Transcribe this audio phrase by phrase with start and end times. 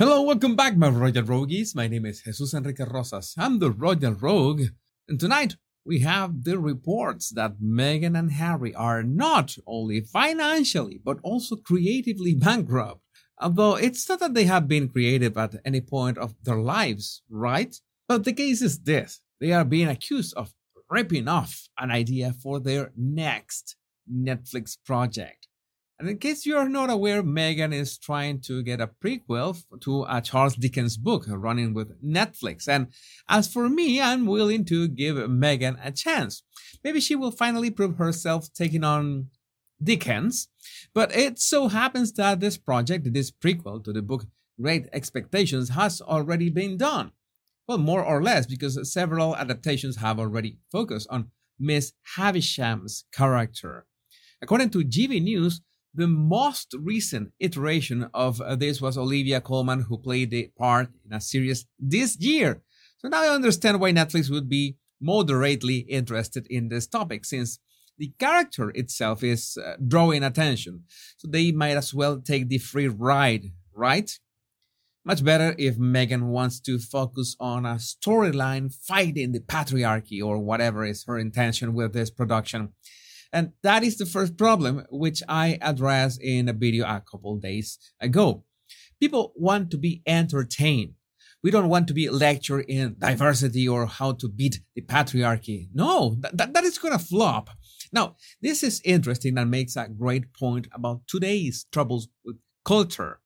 [0.00, 1.74] Hello, welcome back, my Royal Rogues.
[1.74, 3.34] My name is Jesus Enrique Rosas.
[3.36, 4.62] I'm the Royal Rogue,
[5.08, 11.18] and tonight we have the reports that Meghan and Harry are not only financially but
[11.24, 13.00] also creatively bankrupt.
[13.40, 17.74] Although it's not that they have been creative at any point of their lives, right?
[18.06, 20.54] But the case is this they are being accused of
[20.88, 23.74] ripping off an idea for their next
[24.08, 25.37] Netflix project.
[25.98, 30.06] And in case you are not aware, Meghan is trying to get a prequel to
[30.08, 32.68] a Charles Dickens book running with Netflix.
[32.68, 32.92] And
[33.28, 36.44] as for me, I'm willing to give Meghan a chance.
[36.84, 39.30] Maybe she will finally prove herself taking on
[39.82, 40.46] Dickens.
[40.94, 44.26] But it so happens that this project, this prequel to the book
[44.60, 47.10] Great Expectations, has already been done.
[47.66, 53.86] Well, more or less, because several adaptations have already focused on Miss Havisham's character.
[54.40, 55.60] According to GB News,
[55.94, 61.12] the most recent iteration of uh, this was Olivia Colman, who played the part in
[61.12, 62.62] a series this year.
[62.98, 67.58] So now I understand why Netflix would be moderately interested in this topic, since
[67.96, 70.84] the character itself is uh, drawing attention.
[71.16, 74.10] So they might as well take the free ride, right?
[75.04, 80.84] Much better if Meghan wants to focus on a storyline fighting the patriarchy or whatever
[80.84, 82.72] is her intention with this production.
[83.32, 87.78] And that is the first problem, which I addressed in a video a couple days
[88.00, 88.44] ago.
[89.00, 90.94] People want to be entertained.
[91.42, 95.68] We don't want to be lectured in diversity or how to beat the patriarchy.
[95.72, 97.50] No, that, that is going to flop.
[97.92, 103.20] Now, this is interesting and makes a great point about today's troubles with culture.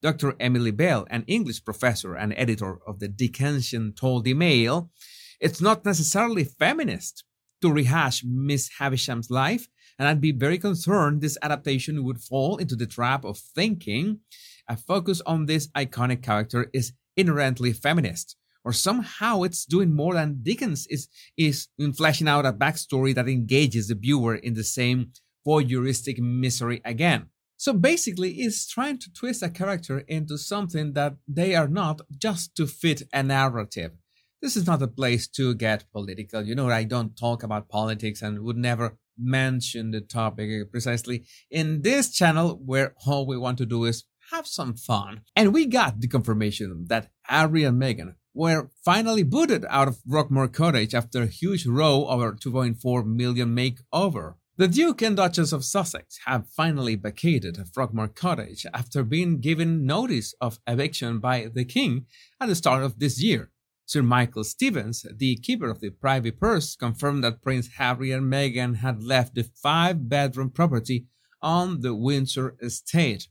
[0.00, 0.36] Dr.
[0.38, 4.92] Emily Bell, an English professor and editor of the Dickensian told the Mail,
[5.40, 7.24] it's not necessarily feminist
[7.60, 12.76] to rehash Miss Havisham's life, and I'd be very concerned this adaptation would fall into
[12.76, 14.20] the trap of thinking
[14.68, 20.40] a focus on this iconic character is inherently feminist, or somehow it's doing more than
[20.42, 25.12] Dickens is, is in fleshing out a backstory that engages the viewer in the same
[25.46, 27.26] voyeuristic misery again.
[27.56, 32.54] So basically, it's trying to twist a character into something that they are not just
[32.54, 33.92] to fit a narrative
[34.40, 36.42] this is not a place to get political.
[36.42, 41.82] You know, I don't talk about politics and would never mention the topic precisely in
[41.82, 45.22] this channel where all we want to do is have some fun.
[45.34, 50.48] And we got the confirmation that Harry and Meghan were finally booted out of Frogmore
[50.48, 54.34] Cottage after a huge row over 2.4 million makeover.
[54.56, 60.34] The Duke and Duchess of Sussex have finally vacated Frogmore Cottage after being given notice
[60.40, 62.06] of eviction by the King
[62.40, 63.50] at the start of this year.
[63.88, 68.76] Sir Michael Stevens, the keeper of the privy purse, confirmed that Prince Harry and Meghan
[68.76, 71.06] had left the five bedroom property
[71.40, 73.28] on the Windsor estate.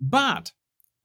[0.00, 0.52] But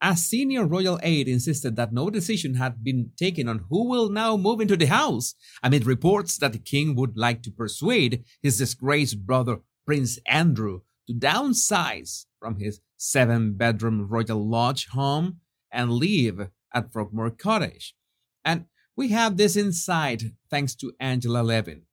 [0.01, 4.37] a senior royal aide insisted that no decision had been taken on who will now
[4.37, 9.25] move into the house, amid reports that the king would like to persuade his disgraced
[9.25, 15.41] brother Prince Andrew to downsize from his seven bedroom royal lodge home
[15.73, 17.95] and live at Frogmore Cottage.
[18.45, 18.65] And
[18.95, 21.83] we have this insight thanks to Angela Levin.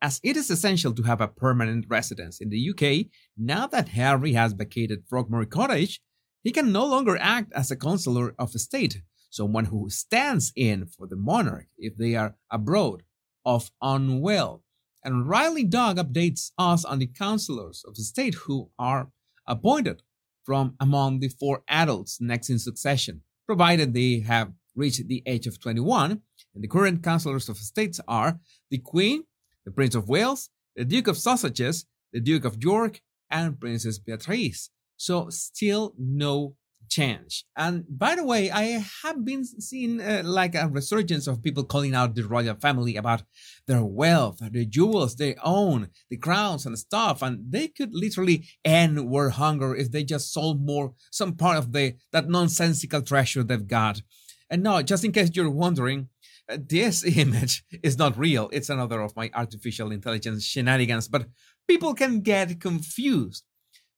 [0.00, 3.06] As it is essential to have a permanent residence in the UK,
[3.36, 6.00] now that Harry has vacated Frogmore Cottage,
[6.42, 11.06] he can no longer act as a counselor of state, someone who stands in for
[11.06, 13.02] the monarch if they are abroad,
[13.44, 14.62] of unwell.
[15.04, 19.10] And Riley Dog updates us on the counselors of the state who are
[19.46, 20.02] appointed
[20.44, 25.60] from among the four adults next in succession, provided they have reached the age of
[25.60, 26.20] 21
[26.56, 28.40] and the current councillors of states are
[28.70, 29.24] the Queen,
[29.64, 33.00] the Prince of Wales, the Duke of Sussex, the Duke of York,
[33.30, 34.70] and Princess Beatrice.
[34.96, 36.56] So still no
[36.88, 37.44] change.
[37.56, 41.94] And by the way, I have been seeing uh, like a resurgence of people calling
[41.94, 43.22] out the royal family about
[43.66, 49.10] their wealth, the jewels they own, the crowns and stuff, and they could literally end
[49.10, 53.66] world hunger if they just sold more some part of the that nonsensical treasure they've
[53.66, 54.00] got.
[54.48, 56.08] And now, just in case you're wondering,
[56.48, 58.48] this image is not real.
[58.52, 61.26] It's another of my artificial intelligence shenanigans, but
[61.68, 63.44] people can get confused.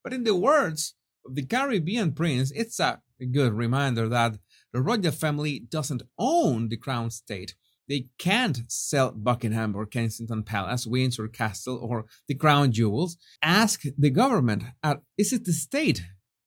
[0.03, 0.95] But in the words
[1.27, 3.01] of the Caribbean prince, it's a
[3.33, 4.39] good reminder that
[4.73, 7.55] the royal family doesn't own the Crown Estate.
[7.89, 13.17] They can't sell Buckingham or Kensington Palace, Windsor Castle, or the crown jewels.
[13.43, 16.03] Ask the government, uh, is it the state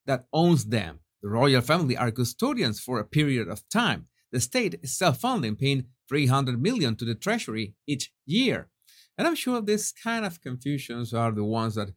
[0.06, 1.00] that owns them?
[1.24, 5.86] The royal family are custodians for a period of time the state is self-funding, paying
[6.10, 8.69] 300 million to the treasury each year.
[9.18, 11.94] And I'm sure these kind of confusions are the ones that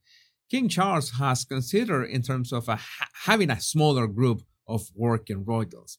[0.51, 2.81] King Charles has considered in terms of uh, a,
[3.25, 5.99] having a smaller group of working royals.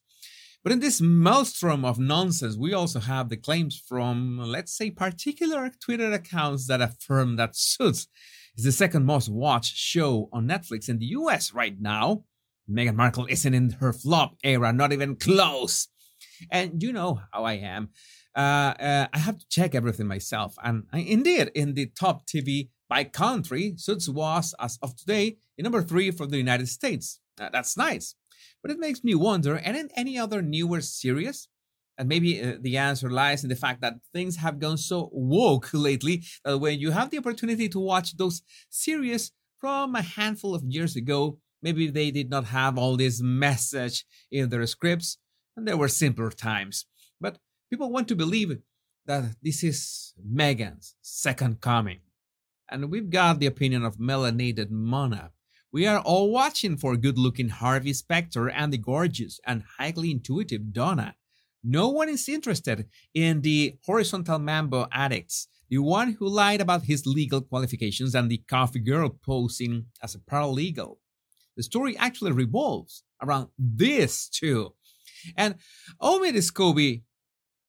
[0.63, 5.71] But in this maelstrom of nonsense, we also have the claims from, let's say, particular
[5.83, 8.07] Twitter accounts that affirm that Suits
[8.57, 12.23] is the second most watched show on Netflix in the US right now.
[12.69, 15.87] Meghan Markle isn't in her flop era, not even close.
[16.51, 17.89] And you know how I am.
[18.35, 20.55] Uh, uh, I have to check everything myself.
[20.63, 25.63] And I, indeed, in the top TV by country, Suits was, as of today, in
[25.63, 27.19] number three for the United States.
[27.39, 28.15] Uh, that's nice.
[28.61, 31.47] But it makes me wonder, and in any other newer series?
[31.97, 35.69] And maybe uh, the answer lies in the fact that things have gone so woke
[35.73, 40.63] lately that when you have the opportunity to watch those series from a handful of
[40.63, 45.17] years ago, maybe they did not have all this message in their scripts,
[45.55, 46.85] and there were simpler times.
[47.19, 48.57] But people want to believe
[49.05, 51.99] that this is Meghan's second coming.
[52.69, 55.31] And we've got the opinion of melanated Mona,
[55.75, 60.71] we are all watching for good looking Harvey Specter and the gorgeous and highly intuitive
[60.71, 61.15] Donna.
[61.65, 67.05] No one is interested in the horizontal mambo addicts, the one who lied about his
[67.05, 70.95] legal qualifications and the coffee girl posing as a paralegal.
[71.57, 74.75] The story actually revolves around this too.
[75.35, 75.55] And
[75.99, 77.03] oh, Omid Scobie,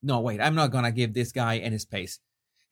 [0.02, 2.20] no, wait, I'm not gonna give this guy any space.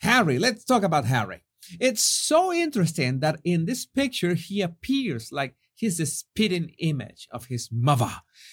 [0.00, 1.44] Harry, let's talk about Harry.
[1.80, 7.46] It's so interesting that in this picture he appears like he's the spitting image of
[7.46, 8.10] his mother.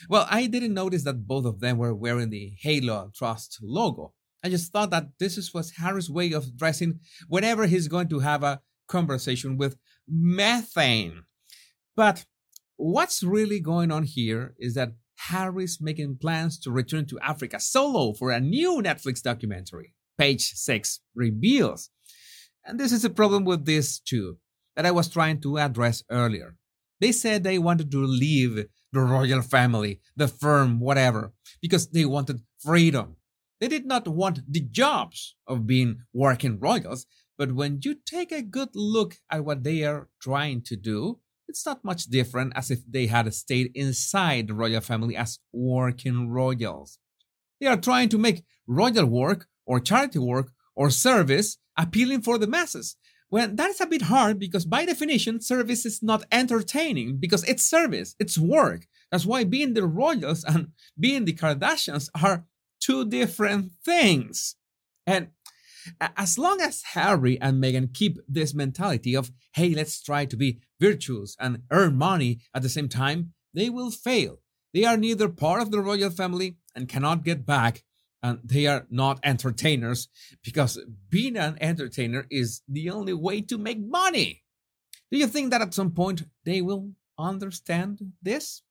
[0.10, 4.14] Well, I didn't notice that both of them were wearing the Halo Trust logo.
[4.44, 8.44] I just thought that this was Harry's way of dressing whenever he's going to have
[8.44, 9.78] a conversation with
[10.08, 11.24] methane.
[11.96, 12.26] But
[12.78, 14.94] what's really going on here is that
[15.30, 19.94] Harry's making plans to return to Africa solo for a new Netflix documentary.
[20.18, 21.90] Page 6 reveals
[22.66, 24.38] and this is a problem with this too,
[24.76, 26.56] that I was trying to address earlier.
[27.00, 32.42] They said they wanted to leave the royal family, the firm, whatever, because they wanted
[32.60, 33.16] freedom.
[33.60, 37.06] They did not want the jobs of being working royals,
[37.38, 41.20] but when you take a good look at what they are trying to do,
[41.52, 46.30] it's not much different as if they had stayed inside the royal family as working
[46.30, 46.98] royals.
[47.60, 52.48] They are trying to make royal work or charity work or service appealing for the
[52.48, 52.96] masses.
[53.30, 57.64] Well, that is a bit hard because by definition, service is not entertaining because it's
[57.64, 58.88] service, it's work.
[59.12, 62.46] That's why being the royals and being the Kardashians are
[62.80, 64.56] two different things.
[65.06, 65.28] And
[66.00, 70.60] as long as Harry and Meghan keep this mentality of, hey, let's try to be
[70.80, 74.40] virtuous and earn money at the same time, they will fail.
[74.74, 77.84] They are neither part of the royal family and cannot get back
[78.24, 80.08] and they are not entertainers
[80.44, 80.80] because
[81.10, 84.44] being an entertainer is the only way to make money.
[85.12, 88.62] Do you think that at some point they will understand this?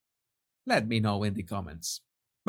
[0.67, 2.01] Let me know in the comments.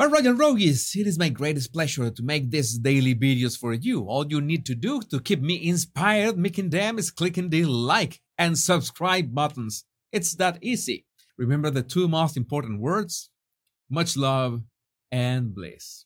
[0.02, 4.02] My Royal Rogues, it is my greatest pleasure to make these daily videos for you.
[4.08, 8.20] All you need to do to keep me inspired making them is clicking the like
[8.36, 9.84] and subscribe buttons.
[10.10, 11.06] It's that easy.
[11.38, 13.30] Remember the two most important words?
[13.88, 14.62] Much love
[15.12, 16.04] and bliss.